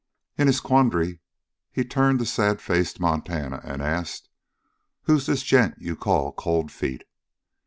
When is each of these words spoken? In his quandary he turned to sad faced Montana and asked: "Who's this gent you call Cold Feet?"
In 0.35 0.47
his 0.47 0.61
quandary 0.61 1.19
he 1.71 1.85
turned 1.85 2.17
to 2.17 2.25
sad 2.25 2.59
faced 2.59 2.99
Montana 2.99 3.61
and 3.63 3.83
asked: 3.83 4.29
"Who's 5.03 5.27
this 5.27 5.43
gent 5.43 5.75
you 5.77 5.95
call 5.95 6.31
Cold 6.31 6.71
Feet?" 6.71 7.03